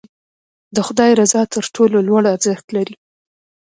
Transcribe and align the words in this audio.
د 0.75 0.77
خدای 0.87 1.11
رضا 1.21 1.41
تر 1.53 1.63
ټولو 1.75 1.97
لوړ 2.07 2.23
ارزښت 2.33 2.65
لري. 2.75 2.95